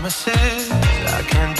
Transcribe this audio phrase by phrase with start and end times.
[0.00, 0.70] promises.
[0.70, 1.59] I can't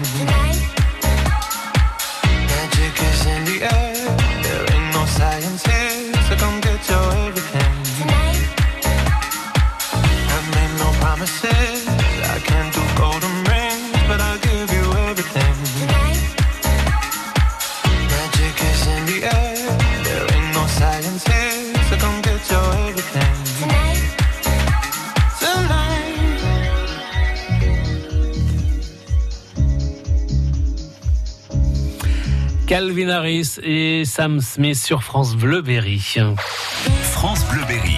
[32.71, 35.99] Calvin Harris et Sam Smith sur France Bleu Berry.
[37.01, 37.97] France Bleu Berry.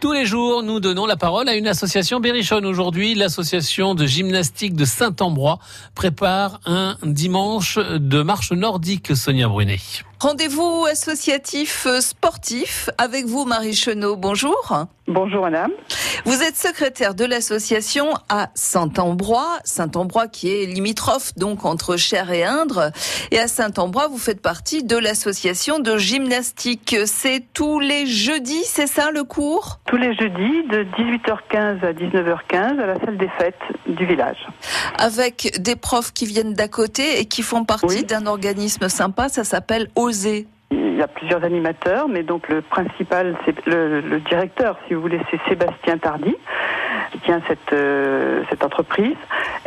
[0.00, 2.66] Tous les jours, nous donnons la parole à une association berrichonne.
[2.66, 5.60] Aujourd'hui, l'association de gymnastique de Saint-Ambrois
[5.94, 9.78] prépare un dimanche de marche nordique, Sonia Brunet.
[10.20, 14.16] Rendez-vous associatif sportif avec vous, Marie Chenot.
[14.16, 14.72] Bonjour.
[15.06, 15.70] Bonjour, madame.
[16.26, 19.58] Vous êtes secrétaire de l'association à Saint-Ambrois.
[19.64, 22.90] Saint-Ambrois qui est limitrophe donc entre Cher et Indre.
[23.30, 26.96] Et à Saint-Ambrois, vous faites partie de l'association de gymnastique.
[27.06, 29.78] C'est tous les jeudis, c'est ça le cours?
[29.86, 33.54] Tous les jeudis de 18h15 à 19h15 à la salle des fêtes
[33.86, 34.46] du village.
[34.98, 38.04] Avec des profs qui viennent d'à côté et qui font partie Oui.
[38.04, 39.88] d'un organisme sympa, ça s'appelle
[40.70, 45.00] Il y a plusieurs animateurs, mais donc le principal, c'est le, le directeur, si vous
[45.00, 46.34] voulez, c'est Sébastien Tardy,
[47.12, 49.16] qui tient cette, euh, cette entreprise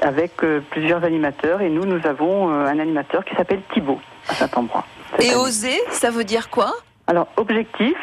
[0.02, 1.62] avec euh, plusieurs animateurs.
[1.62, 4.86] Et nous, nous avons euh, un animateur qui s'appelle Thibaut à Saint-Ambrois.
[5.20, 5.36] Et année.
[5.36, 6.72] Oser, ça veut dire quoi?
[7.08, 7.98] Alors, objectif,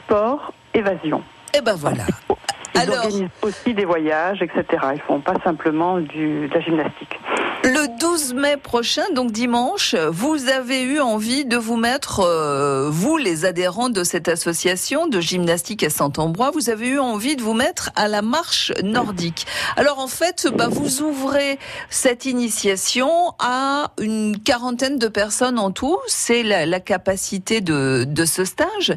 [0.00, 1.22] sport, évasion.
[1.56, 2.04] Eh ben voilà.
[2.76, 4.64] Ils Alors- organisent aussi des voyages, etc.
[4.94, 7.18] Ils font pas simplement du, de la gymnastique.
[7.64, 13.16] Le 12 mai prochain, donc dimanche, vous avez eu envie de vous mettre, euh, vous
[13.16, 17.54] les adhérents de cette association de gymnastique à Saint-Ambrois, vous avez eu envie de vous
[17.54, 19.48] mettre à la marche nordique.
[19.76, 21.58] Alors en fait, bah, vous ouvrez
[21.90, 23.10] cette initiation
[23.40, 28.96] à une quarantaine de personnes en tout, c'est la, capacité de, ce stage.